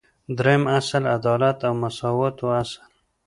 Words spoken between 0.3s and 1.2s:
دریم اصل: